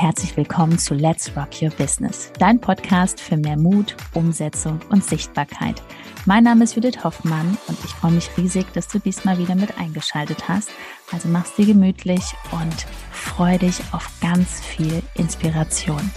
herzlich 0.00 0.36
willkommen 0.36 0.78
zu 0.78 0.94
Let's 0.94 1.32
Rock 1.36 1.60
Your 1.60 1.70
Business, 1.70 2.30
dein 2.38 2.60
Podcast 2.60 3.20
für 3.20 3.36
mehr 3.36 3.56
Mut, 3.56 3.96
Umsetzung 4.14 4.78
und 4.90 5.02
Sichtbarkeit. 5.02 5.82
Mein 6.24 6.44
Name 6.44 6.62
ist 6.62 6.76
Judith 6.76 7.02
Hoffmann 7.02 7.58
und 7.66 7.76
ich 7.84 7.90
freue 7.90 8.12
mich 8.12 8.30
riesig, 8.36 8.72
dass 8.74 8.86
du 8.86 9.00
diesmal 9.00 9.38
wieder 9.38 9.56
mit 9.56 9.76
eingeschaltet 9.76 10.48
hast. 10.48 10.70
Also 11.10 11.28
mach's 11.28 11.56
dir 11.56 11.66
gemütlich 11.66 12.22
und 12.52 12.86
freu 13.10 13.58
dich 13.58 13.80
auf 13.90 14.08
ganz 14.20 14.60
viel 14.60 15.02
Inspiration. 15.14 16.12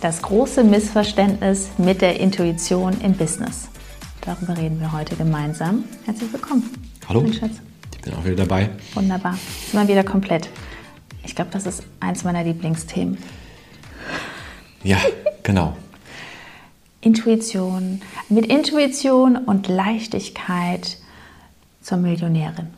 Das 0.00 0.22
große 0.22 0.62
Missverständnis 0.62 1.70
mit 1.76 2.02
der 2.02 2.20
Intuition 2.20 3.00
im 3.00 3.14
Business. 3.14 3.68
Darüber 4.20 4.56
reden 4.56 4.78
wir 4.78 4.92
heute 4.92 5.16
gemeinsam. 5.16 5.84
Herzlich 6.04 6.32
willkommen. 6.32 6.89
Hallo. 7.10 7.22
Mein 7.22 7.32
Schatz. 7.32 7.54
Ich 7.92 8.02
bin 8.02 8.14
auch 8.14 8.24
wieder 8.24 8.36
dabei. 8.36 8.70
Wunderbar. 8.94 9.36
Sind 9.68 9.80
wir 9.80 9.88
wieder 9.88 10.04
komplett. 10.04 10.48
Ich 11.24 11.34
glaube, 11.34 11.50
das 11.50 11.66
ist 11.66 11.82
eins 11.98 12.22
meiner 12.22 12.44
Lieblingsthemen. 12.44 13.18
Ja, 14.84 14.98
genau. 15.42 15.76
Intuition. 17.00 18.00
Mit 18.28 18.46
Intuition 18.46 19.36
und 19.36 19.66
Leichtigkeit 19.66 20.98
zur 21.82 21.98
Millionärin. 21.98 22.68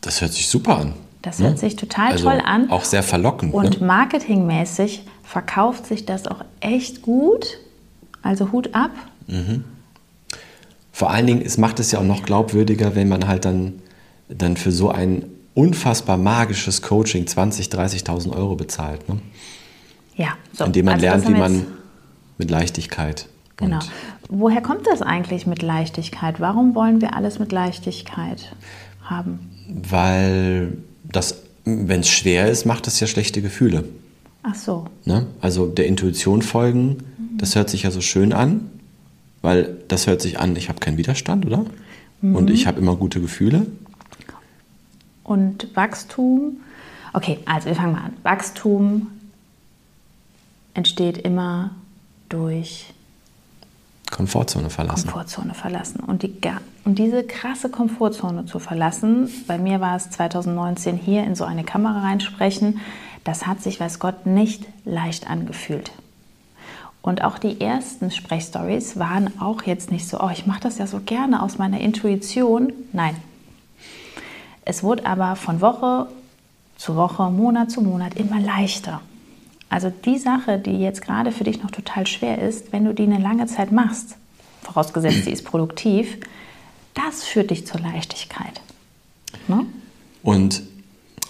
Das 0.00 0.22
hört 0.22 0.32
sich 0.32 0.48
super 0.48 0.78
an. 0.78 0.94
Das 1.20 1.40
hört 1.40 1.52
ne? 1.52 1.58
sich 1.58 1.76
total 1.76 2.12
also 2.12 2.24
toll 2.24 2.40
an. 2.42 2.70
Auch 2.70 2.84
sehr 2.84 3.02
verlockend. 3.02 3.52
Und 3.52 3.82
ne? 3.82 3.86
marketingmäßig 3.86 5.02
verkauft 5.24 5.84
sich 5.84 6.06
das 6.06 6.26
auch 6.26 6.42
echt 6.60 7.02
gut. 7.02 7.58
Also 8.22 8.50
Hut 8.50 8.74
ab. 8.74 8.92
Mhm. 9.26 9.64
Vor 10.98 11.10
allen 11.12 11.28
Dingen, 11.28 11.42
es 11.42 11.58
macht 11.58 11.78
es 11.78 11.92
ja 11.92 12.00
auch 12.00 12.04
noch 12.04 12.24
glaubwürdiger, 12.24 12.96
wenn 12.96 13.06
man 13.06 13.28
halt 13.28 13.44
dann, 13.44 13.74
dann 14.28 14.56
für 14.56 14.72
so 14.72 14.90
ein 14.90 15.26
unfassbar 15.54 16.16
magisches 16.16 16.82
Coaching 16.82 17.26
20.000, 17.26 18.02
30.000 18.02 18.34
Euro 18.34 18.56
bezahlt. 18.56 19.08
Ne? 19.08 19.20
Ja, 20.16 20.30
so. 20.52 20.64
Indem 20.64 20.86
man 20.86 20.94
also 20.94 21.06
lernt, 21.06 21.28
wie 21.28 21.34
man 21.34 21.66
mit 22.36 22.50
Leichtigkeit. 22.50 23.28
Genau. 23.58 23.78
Woher 24.28 24.60
kommt 24.60 24.88
das 24.88 25.00
eigentlich 25.00 25.46
mit 25.46 25.62
Leichtigkeit? 25.62 26.40
Warum 26.40 26.74
wollen 26.74 27.00
wir 27.00 27.14
alles 27.14 27.38
mit 27.38 27.52
Leichtigkeit 27.52 28.56
haben? 29.04 29.38
Weil 29.68 30.78
das, 31.04 31.44
wenn 31.64 32.00
es 32.00 32.08
schwer 32.08 32.50
ist, 32.50 32.66
macht 32.66 32.88
es 32.88 32.98
ja 32.98 33.06
schlechte 33.06 33.40
Gefühle. 33.40 33.84
Ach 34.42 34.56
so. 34.56 34.86
Ne? 35.04 35.28
Also 35.40 35.68
der 35.68 35.86
Intuition 35.86 36.42
folgen, 36.42 36.88
mhm. 36.88 37.38
das 37.38 37.54
hört 37.54 37.70
sich 37.70 37.84
ja 37.84 37.92
so 37.92 38.00
schön 38.00 38.32
an, 38.32 38.68
weil 39.42 39.78
das 39.88 40.06
hört 40.06 40.20
sich 40.20 40.38
an, 40.38 40.56
ich 40.56 40.68
habe 40.68 40.80
keinen 40.80 40.96
Widerstand, 40.96 41.46
oder? 41.46 41.64
Mhm. 42.20 42.36
Und 42.36 42.50
ich 42.50 42.66
habe 42.66 42.80
immer 42.80 42.96
gute 42.96 43.20
Gefühle. 43.20 43.66
Und 45.24 45.76
Wachstum, 45.76 46.58
okay, 47.12 47.38
also 47.44 47.66
wir 47.66 47.74
fangen 47.74 47.92
mal 47.92 48.02
an. 48.04 48.16
Wachstum 48.22 49.08
entsteht 50.74 51.18
immer 51.18 51.70
durch 52.28 52.92
Komfortzone 54.10 54.70
verlassen. 54.70 55.10
Komfortzone 55.10 55.54
verlassen. 55.54 56.00
Und, 56.00 56.22
die, 56.22 56.32
und 56.84 56.98
diese 56.98 57.24
krasse 57.24 57.68
Komfortzone 57.68 58.46
zu 58.46 58.58
verlassen, 58.58 59.28
bei 59.46 59.58
mir 59.58 59.80
war 59.80 59.96
es 59.96 60.10
2019 60.10 60.96
hier 60.96 61.24
in 61.24 61.34
so 61.34 61.44
eine 61.44 61.64
Kamera 61.64 62.00
reinsprechen, 62.00 62.80
das 63.24 63.46
hat 63.46 63.62
sich, 63.62 63.78
weiß 63.78 63.98
Gott, 63.98 64.24
nicht 64.24 64.64
leicht 64.86 65.28
angefühlt. 65.28 65.92
Und 67.08 67.24
auch 67.24 67.38
die 67.38 67.58
ersten 67.58 68.10
Sprechstories 68.10 68.98
waren 68.98 69.40
auch 69.40 69.62
jetzt 69.62 69.90
nicht 69.90 70.06
so, 70.06 70.20
oh, 70.20 70.28
ich 70.30 70.44
mache 70.44 70.60
das 70.60 70.76
ja 70.76 70.86
so 70.86 71.00
gerne 71.00 71.42
aus 71.42 71.56
meiner 71.56 71.80
Intuition. 71.80 72.70
Nein. 72.92 73.16
Es 74.66 74.82
wurde 74.82 75.06
aber 75.06 75.34
von 75.34 75.62
Woche 75.62 76.08
zu 76.76 76.96
Woche, 76.96 77.30
Monat 77.30 77.70
zu 77.70 77.80
Monat 77.80 78.18
immer 78.18 78.38
leichter. 78.38 79.00
Also 79.70 79.90
die 80.04 80.18
Sache, 80.18 80.58
die 80.58 80.72
jetzt 80.72 81.00
gerade 81.00 81.32
für 81.32 81.44
dich 81.44 81.62
noch 81.62 81.70
total 81.70 82.06
schwer 82.06 82.42
ist, 82.42 82.74
wenn 82.74 82.84
du 82.84 82.92
die 82.92 83.04
eine 83.04 83.18
lange 83.18 83.46
Zeit 83.46 83.72
machst, 83.72 84.18
vorausgesetzt 84.60 85.24
sie 85.24 85.30
ist 85.30 85.46
produktiv, 85.46 86.18
das 86.92 87.24
führt 87.24 87.50
dich 87.50 87.66
zur 87.66 87.80
Leichtigkeit. 87.80 88.60
Ne? 89.46 89.64
Und 90.22 90.62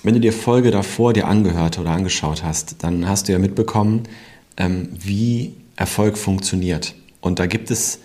wenn 0.02 0.14
du 0.14 0.18
dir 0.18 0.32
Folge 0.32 0.72
davor 0.72 1.12
dir 1.12 1.28
angehört 1.28 1.78
oder 1.78 1.90
angeschaut 1.90 2.42
hast, 2.42 2.82
dann 2.82 3.08
hast 3.08 3.28
du 3.28 3.32
ja 3.32 3.38
mitbekommen, 3.38 4.08
ähm, 4.56 4.88
wie 4.98 5.54
Erfolg 5.78 6.18
funktioniert. 6.18 6.94
Und 7.20 7.38
da 7.38 7.46
gibt 7.46 7.70
es, 7.70 8.00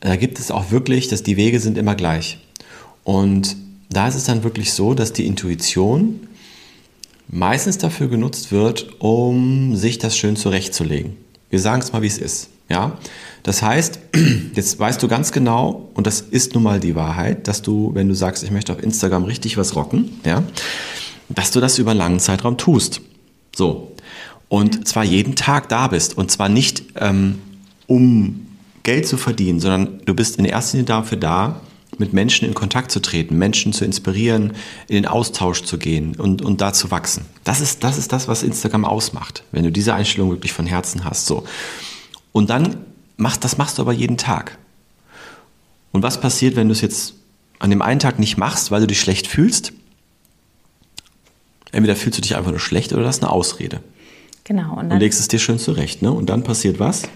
da 0.00 0.16
gibt 0.16 0.38
es 0.38 0.50
auch 0.50 0.70
wirklich, 0.70 1.08
dass 1.08 1.22
die 1.22 1.38
Wege 1.38 1.58
sind 1.58 1.78
immer 1.78 1.94
gleich. 1.94 2.38
Und 3.04 3.56
da 3.88 4.06
ist 4.06 4.16
es 4.16 4.24
dann 4.24 4.44
wirklich 4.44 4.74
so, 4.74 4.92
dass 4.92 5.14
die 5.14 5.26
Intuition 5.26 6.28
meistens 7.26 7.78
dafür 7.78 8.08
genutzt 8.08 8.52
wird, 8.52 9.00
um 9.00 9.76
sich 9.76 9.98
das 9.98 10.16
schön 10.16 10.36
zurechtzulegen. 10.36 11.16
Wir 11.48 11.58
sagen 11.58 11.80
es 11.80 11.92
mal, 11.92 12.02
wie 12.02 12.06
es 12.06 12.18
ist. 12.18 12.50
Ja? 12.68 12.98
Das 13.44 13.62
heißt, 13.62 13.98
jetzt 14.54 14.78
weißt 14.78 15.02
du 15.02 15.08
ganz 15.08 15.32
genau, 15.32 15.88
und 15.94 16.06
das 16.06 16.20
ist 16.20 16.52
nun 16.52 16.64
mal 16.64 16.80
die 16.80 16.94
Wahrheit, 16.94 17.48
dass 17.48 17.62
du, 17.62 17.92
wenn 17.94 18.08
du 18.08 18.14
sagst, 18.14 18.42
ich 18.42 18.50
möchte 18.50 18.72
auf 18.72 18.82
Instagram 18.82 19.24
richtig 19.24 19.56
was 19.56 19.74
rocken, 19.74 20.10
ja, 20.26 20.42
dass 21.30 21.50
du 21.50 21.60
das 21.60 21.78
über 21.78 21.92
einen 21.92 21.98
langen 21.98 22.20
Zeitraum 22.20 22.58
tust. 22.58 23.00
So. 23.56 23.93
Und 24.48 24.86
zwar 24.86 25.04
jeden 25.04 25.36
Tag 25.36 25.68
da 25.68 25.88
bist. 25.88 26.16
Und 26.16 26.30
zwar 26.30 26.48
nicht, 26.48 26.84
ähm, 26.96 27.40
um 27.86 28.46
Geld 28.82 29.08
zu 29.08 29.16
verdienen, 29.16 29.60
sondern 29.60 30.00
du 30.04 30.14
bist 30.14 30.36
in 30.36 30.44
erster 30.44 30.76
Linie 30.76 30.86
dafür 30.86 31.18
da, 31.18 31.60
mit 31.98 32.12
Menschen 32.12 32.46
in 32.46 32.54
Kontakt 32.54 32.90
zu 32.90 33.00
treten, 33.00 33.38
Menschen 33.38 33.72
zu 33.72 33.84
inspirieren, 33.84 34.52
in 34.88 34.94
den 34.96 35.06
Austausch 35.06 35.62
zu 35.62 35.78
gehen 35.78 36.16
und, 36.16 36.42
und 36.42 36.60
da 36.60 36.72
zu 36.72 36.90
wachsen. 36.90 37.24
Das 37.44 37.60
ist, 37.60 37.84
das 37.84 37.98
ist 37.98 38.12
das, 38.12 38.28
was 38.28 38.42
Instagram 38.42 38.84
ausmacht, 38.84 39.44
wenn 39.52 39.64
du 39.64 39.72
diese 39.72 39.94
Einstellung 39.94 40.30
wirklich 40.30 40.52
von 40.52 40.66
Herzen 40.66 41.04
hast. 41.04 41.26
So. 41.26 41.44
Und 42.32 42.50
dann 42.50 42.78
machst, 43.16 43.44
das 43.44 43.58
machst 43.58 43.78
du 43.78 43.82
aber 43.82 43.92
jeden 43.92 44.16
Tag. 44.16 44.58
Und 45.92 46.02
was 46.02 46.20
passiert, 46.20 46.56
wenn 46.56 46.68
du 46.68 46.72
es 46.72 46.80
jetzt 46.80 47.14
an 47.60 47.70
dem 47.70 47.82
einen 47.82 48.00
Tag 48.00 48.18
nicht 48.18 48.36
machst, 48.36 48.70
weil 48.70 48.80
du 48.80 48.86
dich 48.88 49.00
schlecht 49.00 49.26
fühlst? 49.26 49.72
Entweder 51.70 51.96
fühlst 51.96 52.18
du 52.18 52.22
dich 52.22 52.36
einfach 52.36 52.50
nur 52.50 52.60
schlecht 52.60 52.92
oder 52.92 53.02
das 53.02 53.16
ist 53.16 53.22
eine 53.22 53.32
Ausrede. 53.32 53.80
Genau. 54.44 54.76
Und, 54.76 54.92
und 54.92 54.98
legst 54.98 55.20
es 55.20 55.28
dir 55.28 55.38
schön 55.38 55.58
zurecht. 55.58 56.02
Ne? 56.02 56.12
Und 56.12 56.28
dann 56.30 56.42
passiert 56.42 56.78
was? 56.78 57.08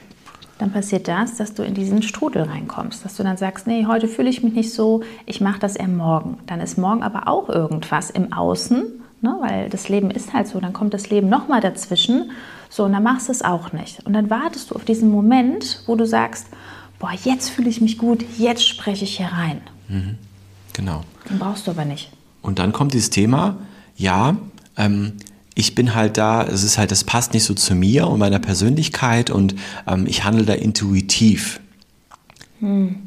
dann 0.58 0.72
passiert 0.72 1.08
das, 1.08 1.36
dass 1.36 1.54
du 1.54 1.62
in 1.62 1.74
diesen 1.74 2.02
Strudel 2.02 2.42
reinkommst, 2.42 3.04
dass 3.04 3.16
du 3.16 3.22
dann 3.22 3.36
sagst, 3.36 3.66
nee, 3.66 3.86
heute 3.86 4.08
fühle 4.08 4.28
ich 4.28 4.42
mich 4.42 4.54
nicht 4.54 4.72
so, 4.72 5.02
ich 5.24 5.40
mache 5.40 5.60
das 5.60 5.76
eher 5.76 5.88
morgen. 5.88 6.38
Dann 6.46 6.60
ist 6.60 6.76
morgen 6.76 7.02
aber 7.02 7.28
auch 7.28 7.48
irgendwas 7.48 8.10
im 8.10 8.32
Außen, 8.32 8.84
ne, 9.20 9.36
weil 9.40 9.70
das 9.70 9.88
Leben 9.88 10.10
ist 10.10 10.32
halt 10.32 10.48
so, 10.48 10.60
dann 10.60 10.72
kommt 10.72 10.94
das 10.94 11.10
Leben 11.10 11.28
nochmal 11.28 11.60
dazwischen, 11.60 12.32
so, 12.70 12.84
und 12.84 12.92
dann 12.92 13.02
machst 13.02 13.28
du 13.28 13.32
es 13.32 13.42
auch 13.42 13.72
nicht. 13.72 14.04
Und 14.04 14.12
dann 14.12 14.28
wartest 14.28 14.70
du 14.70 14.74
auf 14.74 14.84
diesen 14.84 15.10
Moment, 15.10 15.82
wo 15.86 15.96
du 15.96 16.06
sagst, 16.06 16.48
boah, 16.98 17.12
jetzt 17.24 17.48
fühle 17.48 17.70
ich 17.70 17.80
mich 17.80 17.96
gut, 17.96 18.24
jetzt 18.36 18.66
spreche 18.66 19.04
ich 19.04 19.16
hier 19.16 19.28
rein. 19.28 19.62
Mhm. 19.88 20.16
Genau. 20.74 21.02
Den 21.30 21.38
brauchst 21.38 21.66
du 21.66 21.70
aber 21.70 21.86
nicht. 21.86 22.10
Und 22.42 22.58
dann 22.58 22.72
kommt 22.72 22.92
dieses 22.92 23.08
Thema, 23.08 23.56
ja, 23.96 24.36
ähm, 24.76 25.14
ich 25.58 25.74
bin 25.74 25.96
halt 25.96 26.16
da, 26.18 26.44
es 26.44 26.62
ist 26.62 26.78
halt, 26.78 26.92
das 26.92 27.02
passt 27.02 27.34
nicht 27.34 27.42
so 27.42 27.52
zu 27.52 27.74
mir 27.74 28.06
und 28.06 28.20
meiner 28.20 28.38
Persönlichkeit 28.38 29.28
und 29.28 29.56
ähm, 29.88 30.06
ich 30.06 30.22
handle 30.22 30.44
da 30.44 30.52
intuitiv. 30.52 31.58
Hm. 32.60 33.00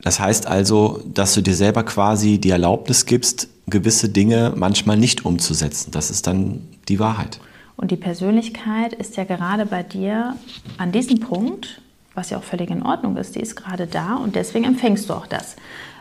Das 0.00 0.18
heißt 0.18 0.46
also, 0.46 1.02
dass 1.12 1.34
du 1.34 1.42
dir 1.42 1.54
selber 1.54 1.82
quasi 1.82 2.38
die 2.38 2.48
Erlaubnis 2.48 3.04
gibst, 3.04 3.48
gewisse 3.66 4.08
Dinge 4.08 4.54
manchmal 4.56 4.96
nicht 4.96 5.26
umzusetzen. 5.26 5.90
Das 5.90 6.10
ist 6.10 6.26
dann 6.26 6.66
die 6.88 6.98
Wahrheit. 6.98 7.40
Und 7.76 7.90
die 7.90 7.96
Persönlichkeit 7.96 8.94
ist 8.94 9.18
ja 9.18 9.24
gerade 9.24 9.66
bei 9.66 9.82
dir 9.82 10.34
an 10.78 10.92
diesem 10.92 11.20
Punkt, 11.20 11.82
was 12.14 12.30
ja 12.30 12.38
auch 12.38 12.44
völlig 12.44 12.70
in 12.70 12.82
Ordnung 12.84 13.18
ist, 13.18 13.34
die 13.34 13.40
ist 13.40 13.54
gerade 13.54 13.86
da 13.86 14.14
und 14.14 14.34
deswegen 14.34 14.64
empfängst 14.64 15.10
du 15.10 15.12
auch 15.12 15.26
das 15.26 15.56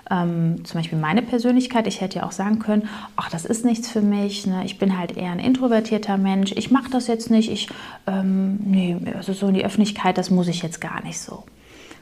ähm, 0.09 0.63
zum 0.65 0.79
Beispiel 0.79 0.99
meine 0.99 1.21
Persönlichkeit, 1.21 1.87
ich 1.87 2.01
hätte 2.01 2.19
ja 2.19 2.25
auch 2.25 2.31
sagen 2.31 2.59
können, 2.59 2.87
ach, 3.15 3.29
das 3.29 3.45
ist 3.45 3.65
nichts 3.65 3.89
für 3.89 4.01
mich, 4.01 4.45
ne? 4.45 4.63
ich 4.65 4.77
bin 4.77 4.97
halt 4.97 5.17
eher 5.17 5.31
ein 5.31 5.39
introvertierter 5.39 6.17
Mensch, 6.17 6.51
ich 6.55 6.71
mache 6.71 6.89
das 6.91 7.07
jetzt 7.07 7.31
nicht, 7.31 7.51
ich, 7.51 7.69
ähm, 8.07 8.59
nee, 8.63 8.97
also 9.15 9.33
so 9.33 9.47
in 9.47 9.55
die 9.55 9.65
Öffentlichkeit, 9.65 10.17
das 10.17 10.29
muss 10.29 10.47
ich 10.47 10.61
jetzt 10.61 10.81
gar 10.81 11.03
nicht 11.03 11.19
so. 11.19 11.43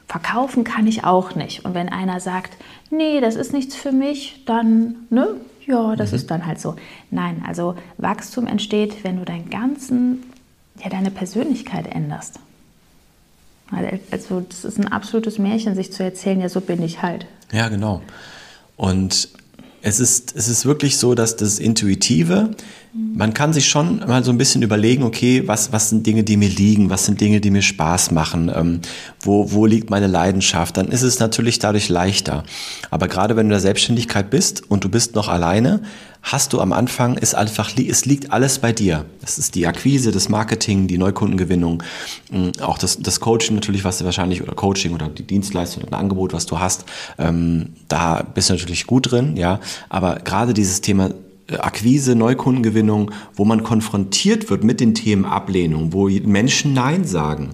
Verkaufen 0.06 0.64
kann 0.64 0.86
ich 0.86 1.04
auch 1.04 1.34
nicht. 1.34 1.64
Und 1.64 1.72
wenn 1.72 1.88
einer 1.88 2.20
sagt, 2.20 2.58
nee, 2.90 3.20
das 3.20 3.36
ist 3.36 3.54
nichts 3.54 3.74
für 3.74 3.90
mich, 3.90 4.42
dann, 4.44 5.06
ne, 5.08 5.28
ja, 5.66 5.96
das 5.96 6.10
mhm. 6.10 6.16
ist 6.16 6.30
dann 6.30 6.46
halt 6.46 6.60
so. 6.60 6.76
Nein, 7.10 7.42
also 7.46 7.74
Wachstum 7.96 8.46
entsteht, 8.46 9.02
wenn 9.02 9.16
du 9.16 9.24
deinen 9.24 9.48
ganzen, 9.48 10.22
ja, 10.82 10.90
deine 10.90 11.10
Persönlichkeit 11.10 11.86
änderst. 11.86 12.38
Also 13.70 14.40
das 14.40 14.64
ist 14.64 14.78
ein 14.78 14.88
absolutes 14.88 15.38
Märchen, 15.38 15.74
sich 15.74 15.92
zu 15.92 16.02
erzählen, 16.02 16.40
ja, 16.40 16.48
so 16.48 16.60
bin 16.60 16.82
ich 16.82 17.02
halt. 17.02 17.26
Ja, 17.52 17.68
genau. 17.68 18.02
Und 18.76 19.28
es 19.82 20.00
ist, 20.00 20.34
es 20.36 20.48
ist 20.48 20.64
wirklich 20.66 20.96
so, 20.98 21.14
dass 21.14 21.36
das 21.36 21.58
Intuitive 21.58 22.50
man 22.94 23.34
kann 23.34 23.52
sich 23.52 23.68
schon 23.68 23.98
mal 24.06 24.22
so 24.22 24.30
ein 24.30 24.38
bisschen 24.38 24.62
überlegen, 24.62 25.02
okay, 25.02 25.42
was, 25.46 25.72
was 25.72 25.90
sind 25.90 26.06
Dinge, 26.06 26.22
die 26.22 26.36
mir 26.36 26.48
liegen, 26.48 26.90
was 26.90 27.06
sind 27.06 27.20
Dinge, 27.20 27.40
die 27.40 27.50
mir 27.50 27.62
Spaß 27.62 28.12
machen, 28.12 28.50
ähm, 28.54 28.80
wo, 29.20 29.50
wo 29.50 29.66
liegt 29.66 29.90
meine 29.90 30.06
Leidenschaft, 30.06 30.76
dann 30.76 30.88
ist 30.88 31.02
es 31.02 31.18
natürlich 31.18 31.58
dadurch 31.58 31.88
leichter. 31.88 32.44
Aber 32.90 33.08
gerade 33.08 33.34
wenn 33.34 33.46
du 33.46 33.48
in 33.48 33.50
der 33.50 33.60
Selbstständigkeit 33.60 34.30
bist 34.30 34.70
und 34.70 34.84
du 34.84 34.88
bist 34.88 35.16
noch 35.16 35.28
alleine, 35.28 35.82
hast 36.24 36.54
du 36.54 36.60
am 36.60 36.72
Anfang, 36.72 37.16
ist 37.18 37.34
einfach, 37.34 37.70
es 37.76 38.06
liegt 38.06 38.32
alles 38.32 38.58
bei 38.58 38.72
dir. 38.72 39.04
Das 39.20 39.38
ist 39.38 39.54
die 39.54 39.66
Akquise, 39.66 40.10
das 40.10 40.28
Marketing, 40.28 40.88
die 40.88 40.98
Neukundengewinnung, 40.98 41.82
mm, 42.30 42.48
auch 42.62 42.78
das, 42.78 42.98
das 42.98 43.20
Coaching 43.20 43.54
natürlich, 43.54 43.84
was 43.84 43.98
du 43.98 44.06
wahrscheinlich, 44.06 44.42
oder 44.42 44.54
Coaching 44.54 44.94
oder 44.94 45.08
die 45.08 45.22
Dienstleistung 45.22 45.82
oder 45.82 45.92
ein 45.92 46.00
Angebot, 46.00 46.32
was 46.32 46.46
du 46.46 46.58
hast, 46.58 46.86
ähm, 47.18 47.74
da 47.88 48.22
bist 48.22 48.48
du 48.48 48.54
natürlich 48.54 48.86
gut 48.86 49.12
drin, 49.12 49.36
ja. 49.36 49.60
Aber 49.90 50.16
gerade 50.16 50.54
dieses 50.54 50.80
Thema 50.80 51.10
Akquise, 51.58 52.14
Neukundengewinnung, 52.14 53.10
wo 53.34 53.44
man 53.44 53.62
konfrontiert 53.62 54.48
wird 54.48 54.64
mit 54.64 54.80
den 54.80 54.94
Themen 54.94 55.26
Ablehnung, 55.26 55.92
wo 55.92 56.08
Menschen 56.08 56.72
Nein 56.72 57.04
sagen, 57.04 57.50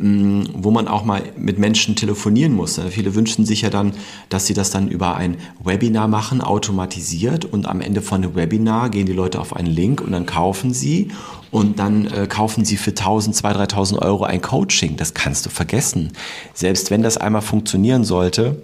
wo 0.00 0.70
man 0.70 0.86
auch 0.86 1.04
mal 1.04 1.22
mit 1.36 1.58
Menschen 1.58 1.96
telefonieren 1.96 2.52
muss. 2.52 2.80
Viele 2.90 3.16
wünschen 3.16 3.44
sich 3.44 3.62
ja 3.62 3.70
dann, 3.70 3.94
dass 4.28 4.46
sie 4.46 4.54
das 4.54 4.70
dann 4.70 4.86
über 4.86 5.16
ein 5.16 5.38
Webinar 5.62 6.06
machen, 6.06 6.40
automatisiert 6.40 7.44
und 7.44 7.66
am 7.66 7.80
Ende 7.80 8.00
von 8.00 8.22
dem 8.22 8.36
Webinar 8.36 8.90
gehen 8.90 9.06
die 9.06 9.12
Leute 9.12 9.40
auf 9.40 9.56
einen 9.56 9.66
Link 9.66 10.00
und 10.00 10.12
dann 10.12 10.24
kaufen 10.24 10.72
sie 10.72 11.10
und 11.50 11.80
dann 11.80 12.06
äh, 12.06 12.28
kaufen 12.28 12.64
sie 12.64 12.76
für 12.76 12.90
1000, 12.90 13.34
2000, 13.34 13.72
3000 13.72 14.02
Euro 14.02 14.22
ein 14.22 14.40
Coaching. 14.40 14.96
Das 14.96 15.14
kannst 15.14 15.46
du 15.46 15.50
vergessen. 15.50 16.12
Selbst 16.54 16.92
wenn 16.92 17.02
das 17.02 17.16
einmal 17.16 17.42
funktionieren 17.42 18.04
sollte, 18.04 18.62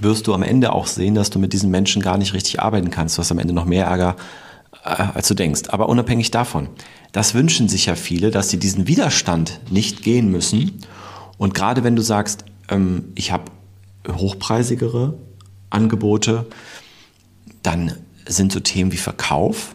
wirst 0.00 0.26
du 0.26 0.34
am 0.34 0.42
Ende 0.42 0.72
auch 0.72 0.88
sehen, 0.88 1.14
dass 1.14 1.30
du 1.30 1.38
mit 1.38 1.52
diesen 1.52 1.70
Menschen 1.70 2.02
gar 2.02 2.18
nicht 2.18 2.34
richtig 2.34 2.60
arbeiten 2.60 2.90
kannst. 2.90 3.16
Du 3.16 3.20
hast 3.20 3.30
am 3.30 3.38
Ende 3.38 3.54
noch 3.54 3.66
mehr 3.66 3.86
Ärger, 3.86 4.16
als 4.82 5.28
du 5.28 5.34
denkst. 5.34 5.62
Aber 5.68 5.88
unabhängig 5.88 6.30
davon, 6.30 6.68
das 7.12 7.34
wünschen 7.34 7.68
sich 7.68 7.86
ja 7.86 7.94
viele, 7.94 8.30
dass 8.30 8.48
sie 8.48 8.58
diesen 8.58 8.86
Widerstand 8.86 9.60
nicht 9.70 10.02
gehen 10.02 10.30
müssen. 10.30 10.80
Und 11.38 11.54
gerade 11.54 11.84
wenn 11.84 11.96
du 11.96 12.02
sagst, 12.02 12.44
ähm, 12.68 13.12
ich 13.14 13.32
habe 13.32 13.44
hochpreisigere 14.08 15.14
Angebote, 15.70 16.46
dann 17.62 17.96
sind 18.26 18.52
so 18.52 18.60
Themen 18.60 18.92
wie 18.92 18.96
Verkauf, 18.96 19.74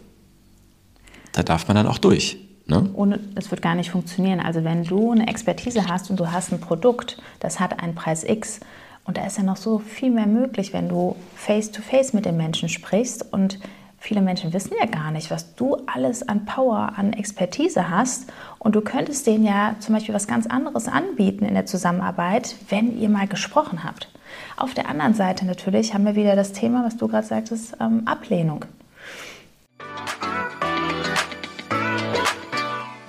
da 1.32 1.44
darf 1.44 1.68
man 1.68 1.76
dann 1.76 1.88
auch 1.88 1.98
durch. 1.98 2.38
Ne? 2.66 2.90
Ohne, 2.94 3.20
es 3.36 3.52
wird 3.52 3.62
gar 3.62 3.76
nicht 3.76 3.92
funktionieren. 3.92 4.40
Also 4.40 4.64
wenn 4.64 4.84
du 4.84 5.12
eine 5.12 5.28
Expertise 5.28 5.88
hast 5.88 6.10
und 6.10 6.20
du 6.20 6.32
hast 6.32 6.52
ein 6.52 6.60
Produkt, 6.60 7.22
das 7.40 7.60
hat 7.60 7.82
einen 7.82 7.96
Preis 7.96 8.24
X, 8.24 8.60
und 9.06 9.16
da 9.16 9.26
ist 9.26 9.38
ja 9.38 9.44
noch 9.44 9.56
so 9.56 9.80
viel 9.80 10.12
mehr 10.12 10.28
möglich, 10.28 10.74
wenn 10.74 10.90
du 10.90 11.16
face-to-face 11.36 12.10
-face 12.10 12.16
mit 12.16 12.26
den 12.26 12.36
Menschen 12.36 12.68
sprichst. 12.68 13.32
Und 13.32 13.58
viele 13.98 14.22
Menschen 14.22 14.54
wissen 14.54 14.74
ja 14.80 14.86
gar 14.86 15.12
nicht, 15.12 15.32
was 15.32 15.56
du 15.56 15.78
alles 15.86 16.28
an 16.28 16.46
Power, 16.46 16.94
an 16.96 17.14
Expertise 17.14 17.90
hast. 17.90 18.32
Und 18.60 18.76
du 18.76 18.82
könntest 18.82 19.26
denen 19.28 19.46
ja 19.46 19.76
zum 19.80 19.96
Beispiel 19.96 20.16
was 20.16 20.28
ganz 20.28 20.48
anderes 20.48 20.88
anbieten 20.88 21.46
in 21.46 21.54
der 21.54 21.66
Zusammenarbeit, 21.66 22.56
wenn 22.70 22.98
ihr 22.98 23.10
mal 23.10 23.28
gesprochen 23.28 23.84
habt. 23.84 24.10
Auf 24.56 24.74
der 24.74 24.90
anderen 24.90 25.14
Seite 25.14 25.46
natürlich 25.46 25.94
haben 25.94 26.06
wir 26.06 26.16
wieder 26.16 26.36
das 26.36 26.54
Thema, 26.54 26.84
was 26.86 26.98
du 26.98 27.08
gerade 27.08 27.26
sagtest, 27.26 27.78
ähm, 27.80 28.04
Ablehnung. 28.06 28.66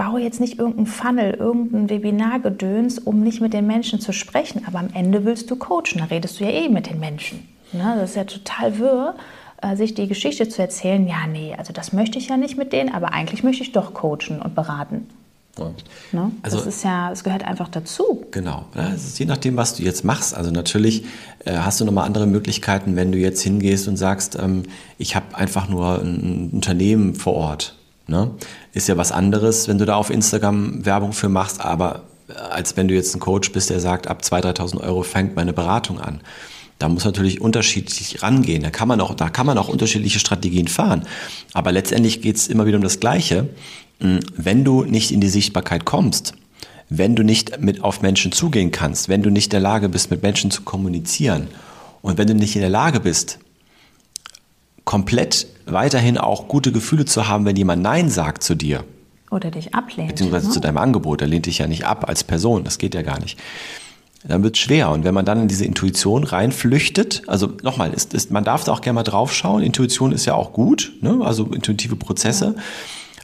Baue 0.00 0.22
jetzt 0.22 0.40
nicht 0.40 0.58
irgendein 0.58 0.86
Funnel, 0.86 1.34
irgendein 1.34 1.90
Webinargedöns, 1.90 2.98
um 2.98 3.20
nicht 3.20 3.42
mit 3.42 3.52
den 3.52 3.66
Menschen 3.66 4.00
zu 4.00 4.14
sprechen. 4.14 4.62
Aber 4.66 4.78
am 4.78 4.88
Ende 4.94 5.26
willst 5.26 5.50
du 5.50 5.56
coachen, 5.56 5.98
da 5.98 6.04
redest 6.04 6.40
du 6.40 6.44
ja 6.44 6.50
eh 6.50 6.70
mit 6.70 6.88
den 6.88 6.98
Menschen. 6.98 7.46
Ne? 7.72 7.96
Das 8.00 8.10
ist 8.10 8.16
ja 8.16 8.24
total 8.24 8.78
wirr, 8.78 9.14
äh, 9.60 9.76
sich 9.76 9.92
die 9.92 10.08
Geschichte 10.08 10.48
zu 10.48 10.62
erzählen. 10.62 11.06
Ja, 11.06 11.26
nee, 11.30 11.54
also 11.54 11.74
das 11.74 11.92
möchte 11.92 12.16
ich 12.16 12.28
ja 12.28 12.38
nicht 12.38 12.56
mit 12.56 12.72
denen, 12.72 12.94
aber 12.94 13.12
eigentlich 13.12 13.42
möchte 13.42 13.62
ich 13.62 13.72
doch 13.72 13.92
coachen 13.92 14.40
und 14.42 14.54
beraten. 14.54 15.06
Ja. 15.58 15.70
Ne? 16.12 16.32
Also, 16.40 16.56
das 16.56 16.66
ist 16.66 16.82
ja, 16.82 17.12
es 17.12 17.22
gehört 17.22 17.44
einfach 17.44 17.68
dazu. 17.68 18.24
Genau. 18.30 18.64
Je 19.18 19.26
nachdem, 19.26 19.58
was 19.58 19.74
du 19.74 19.82
jetzt 19.82 20.02
machst. 20.02 20.34
Also 20.34 20.50
natürlich 20.50 21.04
äh, 21.44 21.58
hast 21.58 21.78
du 21.78 21.84
nochmal 21.84 22.06
andere 22.06 22.26
Möglichkeiten, 22.26 22.96
wenn 22.96 23.12
du 23.12 23.18
jetzt 23.18 23.42
hingehst 23.42 23.86
und 23.86 23.98
sagst, 23.98 24.38
ähm, 24.40 24.62
ich 24.96 25.14
habe 25.14 25.36
einfach 25.36 25.68
nur 25.68 26.00
ein 26.00 26.48
Unternehmen 26.54 27.14
vor 27.14 27.34
Ort 27.34 27.74
Ne? 28.10 28.32
Ist 28.72 28.88
ja 28.88 28.96
was 28.96 29.12
anderes, 29.12 29.68
wenn 29.68 29.78
du 29.78 29.86
da 29.86 29.94
auf 29.94 30.10
Instagram 30.10 30.84
Werbung 30.84 31.12
für 31.12 31.28
machst, 31.28 31.64
aber 31.64 32.02
äh, 32.28 32.32
als 32.32 32.76
wenn 32.76 32.88
du 32.88 32.94
jetzt 32.94 33.14
ein 33.14 33.20
Coach 33.20 33.52
bist, 33.52 33.70
der 33.70 33.78
sagt, 33.78 34.08
ab 34.08 34.22
2.000, 34.22 34.56
3.000 34.56 34.80
Euro 34.80 35.04
fängt 35.04 35.36
meine 35.36 35.52
Beratung 35.52 36.00
an. 36.00 36.20
Da 36.80 36.88
muss 36.88 37.04
natürlich 37.04 37.40
unterschiedlich 37.40 38.22
rangehen. 38.22 38.62
Da 38.62 38.70
kann 38.70 38.88
man 38.88 39.00
auch, 39.00 39.14
da 39.14 39.28
kann 39.28 39.46
man 39.46 39.58
auch 39.58 39.68
unterschiedliche 39.68 40.18
Strategien 40.18 40.66
fahren. 40.66 41.06
Aber 41.52 41.70
letztendlich 41.70 42.20
geht 42.20 42.36
es 42.36 42.48
immer 42.48 42.66
wieder 42.66 42.78
um 42.78 42.82
das 42.82 42.98
Gleiche. 42.98 43.48
Hm, 44.00 44.20
wenn 44.36 44.64
du 44.64 44.84
nicht 44.84 45.12
in 45.12 45.20
die 45.20 45.28
Sichtbarkeit 45.28 45.84
kommst, 45.84 46.34
wenn 46.88 47.14
du 47.14 47.22
nicht 47.22 47.60
mit 47.60 47.84
auf 47.84 48.02
Menschen 48.02 48.32
zugehen 48.32 48.72
kannst, 48.72 49.08
wenn 49.08 49.22
du 49.22 49.30
nicht 49.30 49.46
in 49.46 49.50
der 49.50 49.60
Lage 49.60 49.88
bist, 49.88 50.10
mit 50.10 50.22
Menschen 50.22 50.50
zu 50.50 50.62
kommunizieren 50.62 51.46
und 52.02 52.18
wenn 52.18 52.26
du 52.26 52.34
nicht 52.34 52.56
in 52.56 52.62
der 52.62 52.70
Lage 52.70 52.98
bist, 52.98 53.38
komplett 54.84 55.46
weiterhin 55.66 56.18
auch 56.18 56.48
gute 56.48 56.72
Gefühle 56.72 57.04
zu 57.04 57.28
haben, 57.28 57.44
wenn 57.44 57.56
jemand 57.56 57.82
Nein 57.82 58.08
sagt 58.08 58.42
zu 58.42 58.54
dir. 58.54 58.84
Oder 59.30 59.50
dich 59.50 59.74
ablehnt. 59.74 60.08
Beziehungsweise 60.08 60.48
ne? 60.48 60.52
zu 60.52 60.60
deinem 60.60 60.78
Angebot. 60.78 61.22
Er 61.22 61.28
lehnt 61.28 61.46
dich 61.46 61.58
ja 61.58 61.66
nicht 61.66 61.86
ab 61.86 62.08
als 62.08 62.24
Person. 62.24 62.64
Das 62.64 62.78
geht 62.78 62.94
ja 62.94 63.02
gar 63.02 63.20
nicht. 63.20 63.38
Dann 64.26 64.42
wird 64.42 64.56
es 64.56 64.62
schwer. 64.62 64.90
Und 64.90 65.04
wenn 65.04 65.14
man 65.14 65.24
dann 65.24 65.40
in 65.40 65.48
diese 65.48 65.64
Intuition 65.64 66.24
reinflüchtet, 66.24 67.22
also 67.26 67.52
nochmal, 67.62 67.92
ist, 67.92 68.12
ist, 68.12 68.30
man 68.30 68.44
darf 68.44 68.64
da 68.64 68.72
auch 68.72 68.80
gerne 68.80 68.96
mal 68.96 69.02
drauf 69.02 69.32
schauen. 69.32 69.62
Intuition 69.62 70.12
ist 70.12 70.26
ja 70.26 70.34
auch 70.34 70.52
gut, 70.52 70.92
ne? 71.00 71.20
also 71.22 71.44
intuitive 71.46 71.96
Prozesse. 71.96 72.54
Ja. 72.56 72.62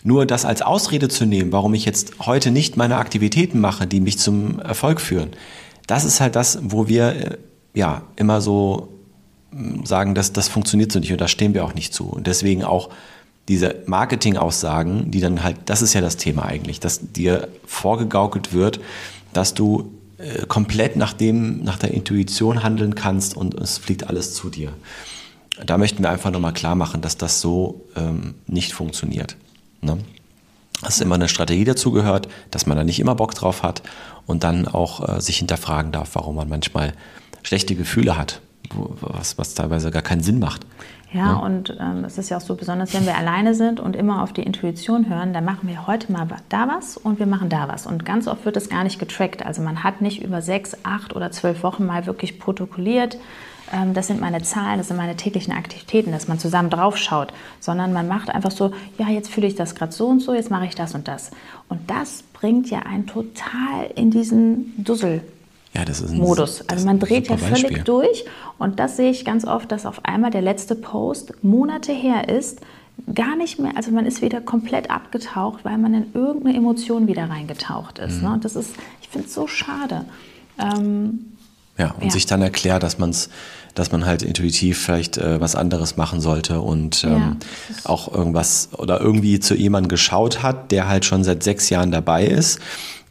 Nur 0.04 0.24
das 0.24 0.44
als 0.44 0.62
Ausrede 0.62 1.08
zu 1.08 1.26
nehmen, 1.26 1.50
warum 1.52 1.74
ich 1.74 1.84
jetzt 1.84 2.20
heute 2.20 2.52
nicht 2.52 2.76
meine 2.76 2.96
Aktivitäten 2.96 3.58
mache, 3.60 3.88
die 3.88 4.00
mich 4.00 4.18
zum 4.18 4.60
Erfolg 4.60 5.00
führen, 5.00 5.30
das 5.88 6.04
ist 6.04 6.20
halt 6.20 6.36
das, 6.36 6.60
wo 6.62 6.88
wir 6.88 7.08
äh, 7.08 7.38
ja 7.74 8.02
immer 8.14 8.40
so 8.40 8.95
sagen, 9.84 10.14
dass 10.14 10.32
das 10.32 10.48
funktioniert 10.48 10.92
so 10.92 10.98
nicht 10.98 11.12
und 11.12 11.20
da 11.20 11.28
stehen 11.28 11.54
wir 11.54 11.64
auch 11.64 11.74
nicht 11.74 11.94
zu. 11.94 12.04
Und 12.04 12.26
deswegen 12.26 12.64
auch 12.64 12.90
diese 13.48 13.76
Marketing-Aussagen, 13.86 15.10
die 15.10 15.20
dann 15.20 15.42
halt, 15.42 15.56
das 15.66 15.82
ist 15.82 15.94
ja 15.94 16.00
das 16.00 16.16
Thema 16.16 16.44
eigentlich, 16.46 16.80
dass 16.80 17.12
dir 17.12 17.48
vorgegaukelt 17.64 18.52
wird, 18.52 18.80
dass 19.32 19.54
du 19.54 19.92
äh, 20.18 20.46
komplett 20.46 20.96
nach 20.96 21.12
dem, 21.12 21.62
nach 21.62 21.78
der 21.78 21.92
Intuition 21.92 22.62
handeln 22.62 22.94
kannst 22.94 23.36
und 23.36 23.54
es 23.54 23.78
fliegt 23.78 24.08
alles 24.08 24.34
zu 24.34 24.50
dir. 24.50 24.72
Da 25.64 25.78
möchten 25.78 26.02
wir 26.02 26.10
einfach 26.10 26.30
nochmal 26.30 26.52
klar 26.52 26.74
machen, 26.74 27.00
dass 27.00 27.16
das 27.16 27.40
so 27.40 27.86
ähm, 27.94 28.34
nicht 28.46 28.72
funktioniert. 28.72 29.36
Ne? 29.80 29.98
Dass 30.82 31.00
immer 31.00 31.14
eine 31.14 31.28
Strategie 31.28 31.64
dazu 31.64 31.92
gehört, 31.92 32.28
dass 32.50 32.66
man 32.66 32.76
da 32.76 32.84
nicht 32.84 32.98
immer 32.98 33.14
Bock 33.14 33.34
drauf 33.34 33.62
hat 33.62 33.82
und 34.26 34.44
dann 34.44 34.66
auch 34.66 35.08
äh, 35.08 35.20
sich 35.20 35.38
hinterfragen 35.38 35.92
darf, 35.92 36.10
warum 36.14 36.36
man 36.36 36.48
manchmal 36.48 36.92
schlechte 37.42 37.76
Gefühle 37.76 38.18
hat 38.18 38.40
was, 38.74 39.38
was 39.38 39.54
teilweise 39.54 39.90
gar 39.90 40.02
keinen 40.02 40.22
Sinn 40.22 40.38
macht. 40.38 40.66
Ja, 41.12 41.26
ja. 41.26 41.34
und 41.36 41.76
ähm, 41.80 42.04
es 42.04 42.18
ist 42.18 42.30
ja 42.30 42.36
auch 42.36 42.42
so 42.42 42.56
besonders, 42.56 42.92
wenn 42.92 43.06
wir 43.06 43.16
alleine 43.16 43.54
sind 43.54 43.80
und 43.80 43.94
immer 43.96 44.22
auf 44.22 44.32
die 44.32 44.42
Intuition 44.42 45.08
hören, 45.08 45.32
dann 45.32 45.44
machen 45.44 45.68
wir 45.68 45.86
heute 45.86 46.12
mal 46.12 46.26
da 46.48 46.68
was 46.68 46.96
und 46.96 47.18
wir 47.18 47.26
machen 47.26 47.48
da 47.48 47.68
was. 47.68 47.86
Und 47.86 48.04
ganz 48.04 48.26
oft 48.26 48.44
wird 48.44 48.56
das 48.56 48.68
gar 48.68 48.84
nicht 48.84 48.98
getrackt. 48.98 49.46
Also 49.46 49.62
man 49.62 49.84
hat 49.84 50.00
nicht 50.00 50.22
über 50.22 50.42
sechs, 50.42 50.76
acht 50.82 51.14
oder 51.14 51.30
zwölf 51.30 51.62
Wochen 51.62 51.86
mal 51.86 52.06
wirklich 52.06 52.38
protokolliert, 52.38 53.18
ähm, 53.72 53.94
das 53.94 54.06
sind 54.06 54.20
meine 54.20 54.42
Zahlen, 54.42 54.78
das 54.78 54.88
sind 54.88 54.96
meine 54.96 55.16
täglichen 55.16 55.52
Aktivitäten, 55.52 56.12
dass 56.12 56.28
man 56.28 56.38
zusammen 56.38 56.70
drauf 56.70 56.96
schaut, 56.96 57.32
sondern 57.60 57.92
man 57.92 58.08
macht 58.08 58.30
einfach 58.30 58.50
so, 58.50 58.72
ja, 58.98 59.08
jetzt 59.08 59.30
fühle 59.30 59.46
ich 59.46 59.54
das 59.54 59.74
gerade 59.74 59.92
so 59.92 60.06
und 60.06 60.20
so, 60.20 60.34
jetzt 60.34 60.50
mache 60.50 60.66
ich 60.66 60.74
das 60.74 60.94
und 60.94 61.08
das. 61.08 61.30
Und 61.68 61.90
das 61.90 62.22
bringt 62.32 62.70
ja 62.70 62.80
einen 62.80 63.06
total 63.06 63.90
in 63.94 64.10
diesen 64.10 64.84
Dussel 64.84 65.22
ja, 65.76 65.84
das 65.84 66.00
ist 66.00 66.12
ein, 66.12 66.18
Modus. 66.18 66.66
Also 66.68 66.86
man 66.86 66.98
dreht 66.98 67.28
ja 67.28 67.36
völlig 67.36 67.62
Beispiel. 67.64 67.82
durch 67.84 68.24
und 68.58 68.78
das 68.78 68.96
sehe 68.96 69.10
ich 69.10 69.24
ganz 69.26 69.44
oft, 69.44 69.70
dass 69.70 69.84
auf 69.84 70.04
einmal 70.04 70.30
der 70.30 70.40
letzte 70.40 70.74
Post 70.74 71.44
Monate 71.44 71.92
her 71.92 72.28
ist, 72.30 72.60
gar 73.14 73.36
nicht 73.36 73.58
mehr, 73.58 73.72
also 73.76 73.90
man 73.90 74.06
ist 74.06 74.22
wieder 74.22 74.40
komplett 74.40 74.90
abgetaucht, 74.90 75.66
weil 75.66 75.76
man 75.76 75.92
in 75.92 76.06
irgendeine 76.14 76.56
Emotion 76.56 77.06
wieder 77.08 77.28
reingetaucht 77.28 77.98
ist. 77.98 78.14
Ne? 78.14 78.16
Mhm. 78.16 78.24
Ne? 78.24 78.32
Und 78.34 78.44
das 78.46 78.56
ist, 78.56 78.70
ich 79.02 79.08
finde 79.08 79.26
es 79.26 79.34
so 79.34 79.46
schade. 79.46 80.06
Ähm, 80.58 81.32
Ja, 81.76 81.90
und 81.90 82.04
ja. 82.04 82.10
sich 82.10 82.24
dann 82.24 82.40
erklärt, 82.40 82.82
dass 82.82 82.98
man 82.98 83.10
es 83.10 83.28
dass 83.74 83.92
man 83.92 84.06
halt 84.06 84.22
intuitiv 84.22 84.78
vielleicht 84.78 85.18
äh, 85.18 85.38
was 85.38 85.54
anderes 85.54 85.98
machen 85.98 86.22
sollte 86.22 86.62
und 86.62 87.04
ähm, 87.04 87.10
ja, 87.12 87.36
auch 87.84 88.10
irgendwas 88.10 88.70
oder 88.72 89.02
irgendwie 89.02 89.38
zu 89.38 89.54
jemandem 89.54 89.90
geschaut 89.90 90.42
hat, 90.42 90.72
der 90.72 90.88
halt 90.88 91.04
schon 91.04 91.24
seit 91.24 91.42
sechs 91.42 91.68
Jahren 91.68 91.90
dabei 91.90 92.24
ist 92.24 92.58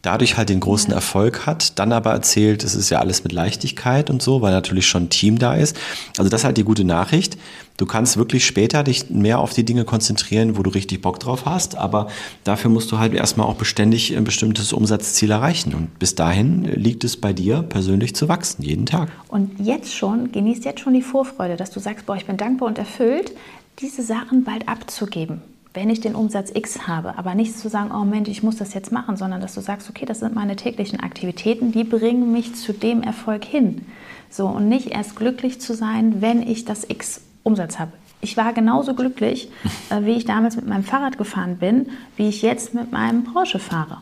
dadurch 0.06 0.38
halt 0.38 0.50
den 0.50 0.60
großen. 0.60 0.86
Erfolg 0.96 1.46
hat, 1.46 1.78
dann 1.80 1.92
aber 1.92 2.12
erzählt, 2.12 2.64
es 2.64 2.76
ist 2.76 2.90
ja 2.90 3.00
alles 3.00 3.24
mit 3.24 3.32
Leichtigkeit 3.32 4.10
und 4.10 4.22
so, 4.22 4.42
weil 4.42 4.52
natürlich 4.52 4.88
schon 4.88 5.04
ein 5.04 5.10
Team 5.10 5.40
da 5.40 5.56
ist. 5.56 5.78
Also 6.18 6.30
das 6.30 6.42
ist 6.42 6.46
halt 6.46 6.58
die 6.58 6.64
gute 6.64 6.84
Nachricht. 6.84 7.38
Du 7.78 7.86
kannst 7.86 8.16
wirklich 8.16 8.46
später 8.46 8.84
dich 8.84 9.10
mehr 9.10 9.40
auf 9.40 9.54
die 9.54 9.66
Dinge 9.66 9.84
konzentrieren, 9.84 10.58
wo 10.58 10.64
du 10.64 10.70
richtig 10.70 11.02
Bock 11.02 11.20
drauf 11.20 11.46
hast, 11.46 11.76
aber 11.76 12.08
dafür 12.46 12.72
musst 12.72 12.92
du 12.92 13.00
halt 13.00 13.14
erstmal 13.14 13.48
auch 13.48 13.56
beständig 13.56 14.16
ein 14.16 14.24
bestimmtes 14.24 14.72
Umsatzziel 14.72 15.32
erreichen. 15.32 15.74
Und 15.74 16.00
bis 16.00 16.16
dahin 16.16 16.64
liegt 16.64 17.04
es 17.04 17.18
bei 17.18 17.34
dir 17.34 17.64
persönlich 17.64 18.16
zu 18.16 18.30
wachsen, 18.30 18.64
jeden 18.64 18.86
Tag. 18.86 19.10
Und 19.28 19.60
jetzt 19.60 19.94
schon, 19.94 20.32
genießt 20.32 20.64
jetzt 20.64 20.80
schon 20.80 20.94
die 20.94 21.02
Vorfreude, 21.02 21.58
dass 21.58 21.72
du 21.72 21.80
sagst, 21.80 22.06
boah, 22.06 22.16
ich 22.16 22.26
bin 22.26 22.38
dankbar 22.38 22.70
und 22.70 22.78
erfüllt, 22.78 23.34
diese 23.80 24.04
Sachen 24.04 24.46
bald 24.46 24.70
abzugeben 24.70 25.42
wenn 25.76 25.90
ich 25.90 26.00
den 26.00 26.16
Umsatz 26.16 26.52
X 26.54 26.88
habe, 26.88 27.18
aber 27.18 27.36
nicht 27.36 27.58
zu 27.58 27.70
sagen, 27.70 27.92
oh 27.92 28.06
Mensch, 28.06 28.30
ich 28.30 28.44
muss 28.44 28.56
das 28.56 28.74
jetzt 28.74 28.92
machen, 28.92 29.18
sondern 29.18 29.42
dass 29.42 29.54
du 29.54 29.62
sagst, 29.62 29.90
okay, 29.90 30.06
das 30.06 30.20
sind 30.22 30.34
meine 30.34 30.56
täglichen 30.56 31.00
Aktivitäten, 31.00 31.72
die 31.72 31.84
bringen 31.84 32.32
mich 32.32 32.56
zu 32.56 32.74
dem 32.74 33.04
Erfolg 33.04 33.44
hin. 33.44 33.86
So 34.30 34.48
und 34.48 34.70
nicht 34.70 34.88
erst 34.88 35.16
glücklich 35.16 35.60
zu 35.62 35.74
sein, 35.74 36.22
wenn 36.22 36.42
ich 36.42 36.66
das 36.66 36.90
X 36.90 37.22
Umsatz 37.44 37.78
habe. 37.78 37.92
Ich 38.22 38.38
war 38.38 38.54
genauso 38.54 38.96
glücklich, 38.96 39.50
äh, 39.90 40.06
wie 40.06 40.14
ich 40.14 40.26
damals 40.26 40.56
mit 40.56 40.68
meinem 40.68 40.84
Fahrrad 40.84 41.18
gefahren 41.18 41.58
bin, 41.58 41.88
wie 42.16 42.30
ich 42.30 42.42
jetzt 42.42 42.74
mit 42.74 42.92
meinem 42.92 43.24
Porsche 43.24 43.60
fahre. 43.60 44.00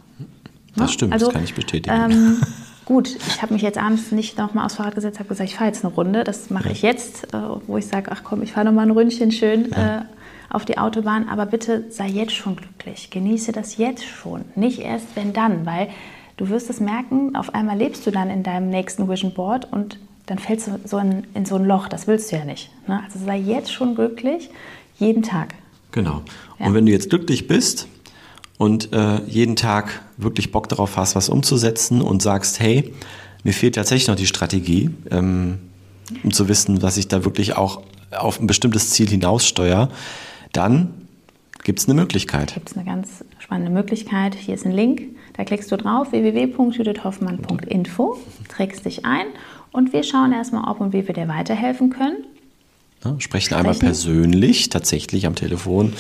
Das 0.76 0.90
ja? 0.90 0.94
stimmt, 0.94 1.14
also, 1.14 1.26
das 1.26 1.34
kann 1.34 1.44
ich 1.44 1.54
bestätigen. 1.54 1.96
Ähm, 1.96 2.42
gut, 2.86 3.16
ich 3.16 3.42
habe 3.42 3.54
mich 3.54 3.62
jetzt 3.62 3.78
abends 3.78 4.12
nicht 4.12 4.38
nochmal 4.38 4.66
aufs 4.66 4.76
Fahrrad 4.76 4.96
gesetzt, 4.96 5.20
habe 5.20 5.30
gesagt, 5.30 5.50
ich 5.50 5.56
fahre 5.56 5.70
jetzt 5.70 5.84
eine 5.84 5.94
Runde. 5.94 6.24
Das 6.24 6.50
mache 6.50 6.70
ich 6.70 6.82
jetzt, 6.82 7.34
äh, 7.34 7.38
wo 7.68 7.78
ich 7.78 7.88
sage, 7.88 8.12
ach 8.12 8.22
komm, 8.24 8.44
ich 8.44 8.54
fahre 8.54 8.66
nochmal 8.66 8.86
ein 8.86 8.92
Ründchen 8.92 9.32
schön. 9.32 9.70
Ja. 9.72 9.98
Äh, 9.98 10.02
auf 10.54 10.66
die 10.66 10.78
Autobahn, 10.78 11.28
aber 11.28 11.46
bitte 11.46 11.86
sei 11.90 12.08
jetzt 12.08 12.34
schon 12.34 12.56
glücklich. 12.56 13.10
Genieße 13.10 13.52
das 13.52 13.78
jetzt 13.78 14.06
schon, 14.06 14.46
nicht 14.56 14.80
erst 14.80 15.08
wenn 15.16 15.34
dann, 15.34 15.66
weil 15.66 15.90
du 16.38 16.50
wirst 16.50 16.70
es 16.70 16.80
merken, 16.80 17.36
auf 17.36 17.54
einmal 17.54 17.78
lebst 17.78 18.06
du 18.08 18.12
dann 18.12 18.30
in 18.30 18.44
deinem 18.44 18.70
nächsten 18.70 19.10
Vision 19.10 19.34
Board 19.34 19.68
und 19.72 19.98
dann 20.28 20.40
fällst 20.40 20.68
du 20.68 20.80
so 20.86 20.98
in, 21.00 21.26
in 21.34 21.46
so 21.46 21.56
ein 21.56 21.66
Loch, 21.66 21.88
das 21.88 22.08
willst 22.08 22.32
du 22.32 22.38
ja 22.38 22.46
nicht. 22.46 22.70
Ne? 22.88 23.02
Also 23.04 23.20
sei 23.20 23.38
jetzt 23.38 23.74
schon 23.74 23.96
glücklich, 23.96 24.50
jeden 24.98 25.24
Tag. 25.24 25.56
Genau. 25.92 26.22
Ja. 26.60 26.68
Und 26.68 26.76
wenn 26.76 26.86
du 26.86 26.92
jetzt 26.92 27.10
glücklich 27.10 27.48
bist 27.48 27.88
und 28.58 28.94
äh, 28.94 29.22
jeden 29.26 29.56
Tag 29.56 30.02
wirklich 30.18 30.52
Bock 30.52 30.70
darauf 30.70 30.98
hast, 30.98 31.16
was 31.16 31.30
umzusetzen 31.30 32.02
und 32.02 32.22
sagst, 32.22 32.60
hey, 32.60 32.94
mir 33.44 33.54
fehlt 33.54 33.76
tatsächlich 33.76 34.08
noch 34.08 34.16
die 34.16 34.28
Strategie, 34.28 34.92
ähm, 35.12 35.60
um 36.24 36.32
zu 36.32 36.48
wissen, 36.48 36.82
was 36.82 36.98
ich 36.98 37.08
da 37.08 37.26
wirklich 37.26 37.58
auch 37.58 37.82
auf 38.12 38.40
ein 38.40 38.48
bestimmtes 38.48 38.92
Ziel 38.92 39.10
hinaussteuere, 39.10 39.90
dann 40.54 40.94
gibt 41.64 41.80
es 41.80 41.88
eine 41.88 42.00
Möglichkeit. 42.00 42.54
Gibt 42.54 42.72
es 42.72 42.78
eine 42.78 42.86
ganz 42.86 43.24
spannende 43.40 43.72
Möglichkeit. 43.72 44.36
Hier 44.36 44.56
ist 44.56 44.66
ein 44.66 44.72
Link, 44.72 45.02
da 45.34 45.44
klickst 45.44 45.72
du 45.72 45.78
drauf, 45.78 46.12
www.judithhoffmann.info, 46.12 48.18
trägst 48.50 48.86
dich 48.86 49.06
ein 49.06 49.26
und 49.72 49.94
wir 49.94 50.04
schauen 50.04 50.32
erstmal, 50.32 50.70
ob 50.70 50.80
und 50.80 50.94
wie 50.94 51.08
wir 51.08 51.14
dir 51.14 51.28
weiterhelfen 51.28 51.90
können. 51.90 52.18
Ja, 53.04 53.16
sprechen 53.20 53.56
einmal 53.56 53.76
persönlich, 53.76 54.70
tatsächlich 54.70 55.26
am 55.26 55.36
Telefon 55.36 55.92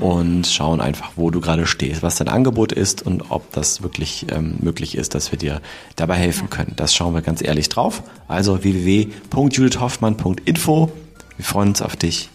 und 0.00 0.48
schauen 0.48 0.80
einfach, 0.80 1.12
wo 1.14 1.30
du 1.30 1.40
gerade 1.40 1.64
stehst, 1.64 2.02
was 2.02 2.16
dein 2.16 2.26
Angebot 2.26 2.72
ist 2.72 3.06
und 3.06 3.30
ob 3.30 3.52
das 3.52 3.84
wirklich 3.84 4.26
ähm, 4.32 4.56
möglich 4.60 4.96
ist, 4.96 5.14
dass 5.14 5.30
wir 5.30 5.38
dir 5.38 5.60
dabei 5.94 6.16
helfen 6.16 6.48
ja. 6.50 6.56
können. 6.56 6.72
Das 6.74 6.92
schauen 6.92 7.14
wir 7.14 7.22
ganz 7.22 7.40
ehrlich 7.40 7.68
drauf. 7.68 8.02
Also 8.26 8.64
www.judithhoffmann.info. 8.64 10.90
Wir 11.36 11.44
freuen 11.44 11.68
uns 11.68 11.82
auf 11.82 11.94
dich 11.94 12.30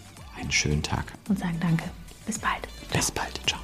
einen 0.46 0.52
schönen 0.52 0.84
Tag. 0.84 1.06
Und 1.28 1.40
sagen 1.40 1.60
Danke. 1.60 1.90
Bis 2.26 2.40
bald. 2.40 2.68
Bis 2.92 3.12
bald. 3.12 3.40
Ciao. 3.48 3.60